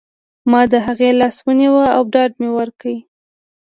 ما 0.51 0.61
د 0.71 0.73
هغې 0.85 1.09
لاس 1.19 1.37
ونیو 1.45 1.75
او 1.95 2.01
ډاډ 2.13 2.31
مې 2.41 2.49
ورکړ 2.57 2.93